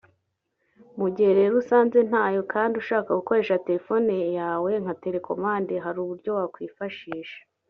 [0.99, 7.39] Mu gihe rero usanze ntayo kandi ushaka gukoresha telefone yawe nka télécommande hari uburyo wakwifashisha